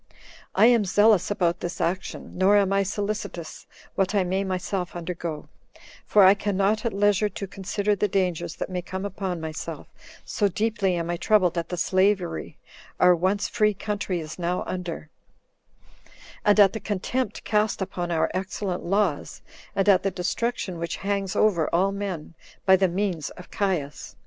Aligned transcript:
I 0.55 0.65
am 0.65 0.83
zealous 0.83 1.29
about 1.29 1.59
this 1.59 1.79
action, 1.79 2.35
nor 2.35 2.57
am 2.57 2.73
I 2.73 2.81
solicitous 2.81 3.67
what 3.93 4.15
I 4.15 4.23
may 4.23 4.43
myself 4.43 4.95
undergo; 4.95 5.47
for 6.07 6.23
I 6.23 6.33
can 6.33 6.57
not 6.57 6.83
at 6.83 6.91
leisure 6.91 7.29
to 7.29 7.45
consider 7.45 7.95
the 7.95 8.07
dangers 8.07 8.55
that 8.55 8.71
may 8.71 8.81
come 8.81 9.05
upon 9.05 9.39
myself, 9.39 9.85
so 10.25 10.47
deeply 10.47 10.95
am 10.95 11.11
I 11.11 11.17
troubled 11.17 11.55
at 11.55 11.69
the 11.69 11.77
slavery 11.77 12.57
our 12.99 13.15
once 13.15 13.47
free 13.47 13.75
country 13.75 14.19
is 14.19 14.39
now 14.39 14.63
under, 14.65 15.11
and 16.43 16.59
at 16.59 16.73
the 16.73 16.79
contempt 16.79 17.43
cast 17.43 17.79
upon 17.79 18.09
our 18.09 18.31
excellent 18.33 18.83
laws, 18.83 19.43
and 19.75 19.87
at 19.87 20.01
the 20.01 20.09
destruction 20.09 20.79
which 20.79 20.95
hangs 21.05 21.35
over 21.35 21.69
all 21.71 21.91
men, 21.91 22.33
by 22.65 22.75
the 22.75 22.87
means 22.87 23.29
of 23.29 23.51
Caius. 23.51 24.15